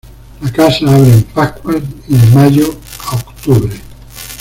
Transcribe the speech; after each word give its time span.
La 0.41 0.51
casa 0.51 0.83
abre 0.95 1.11
en 1.13 1.21
Pascuas 1.21 1.83
y 2.07 2.17
de 2.17 2.25
mayo 2.33 2.75
a 3.07 3.17
octubre. 3.17 3.79